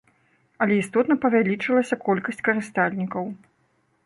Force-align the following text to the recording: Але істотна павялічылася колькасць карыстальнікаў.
Але 0.65 0.77
істотна 0.83 1.17
павялічылася 1.25 1.99
колькасць 2.09 2.43
карыстальнікаў. 2.49 3.23